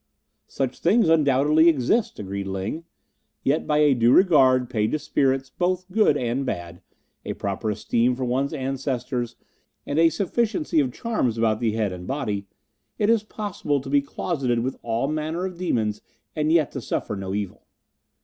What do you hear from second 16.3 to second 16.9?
and yet to